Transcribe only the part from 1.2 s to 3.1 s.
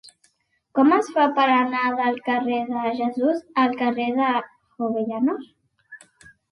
per anar del carrer de